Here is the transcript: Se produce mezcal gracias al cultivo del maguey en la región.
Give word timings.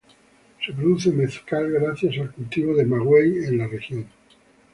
Se 0.65 0.73
produce 0.73 1.11
mezcal 1.11 1.69
gracias 1.73 2.17
al 2.17 2.31
cultivo 2.31 2.73
del 2.75 2.87
maguey 2.87 3.45
en 3.45 3.57
la 3.59 3.67
región. 3.67 4.07